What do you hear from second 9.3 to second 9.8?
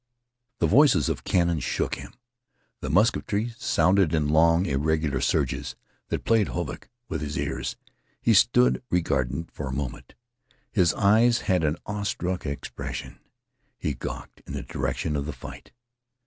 for a